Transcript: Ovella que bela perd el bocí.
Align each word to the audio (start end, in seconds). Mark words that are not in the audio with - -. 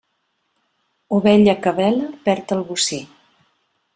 Ovella 1.17 1.55
que 1.67 1.75
bela 1.81 2.09
perd 2.29 2.57
el 2.57 2.65
bocí. 2.73 3.01